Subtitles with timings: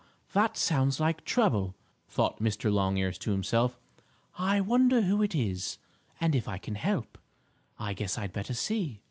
[0.33, 1.75] That sounds like trouble!"
[2.09, 2.73] thought Mr.
[2.73, 3.77] Longears to himself.
[4.35, 5.77] "I wonder who it is,
[6.19, 7.19] and if I can help?
[7.77, 8.99] I guess I'd better see."